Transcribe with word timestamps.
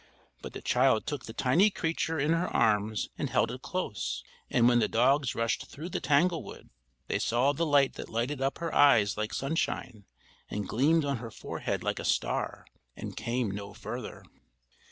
But 0.41 0.53
the 0.53 0.63
child 0.63 1.05
took 1.05 1.25
the 1.25 1.31
tiny 1.33 1.69
creature 1.69 2.17
in 2.19 2.33
her 2.33 2.47
arms 2.47 3.09
and 3.19 3.29
held 3.29 3.51
it 3.51 3.61
close; 3.61 4.23
and 4.49 4.67
when 4.67 4.79
the 4.79 4.87
dogs 4.87 5.35
rushed 5.35 5.67
through 5.67 5.89
the 5.89 5.99
tanglewood, 6.01 6.71
they 7.07 7.19
saw 7.19 7.53
the 7.53 7.67
light 7.67 7.93
that 7.97 8.09
lighted 8.09 8.41
up 8.41 8.57
her 8.57 8.73
eyes 8.73 9.15
like 9.15 9.31
sunshine 9.31 10.05
and 10.49 10.67
gleamed 10.67 11.05
on 11.05 11.17
her 11.17 11.29
forehead 11.29 11.83
like 11.83 11.99
a 11.99 12.03
star, 12.03 12.65
and 12.95 13.15
came 13.15 13.51
no 13.51 13.75
further. 13.75 14.23